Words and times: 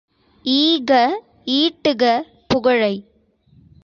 ஈக, 0.45 0.91
ஈட்டுக 1.45 2.03
புகழை. 2.47 2.95